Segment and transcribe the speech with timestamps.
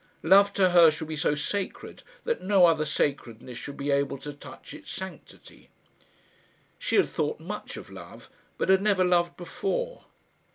[0.23, 4.33] Love to her should be so sacred that no other sacredness should be able to
[4.33, 5.69] touch its sanctity.
[6.79, 8.27] She had thought much of love,
[8.57, 10.05] but had never loved before.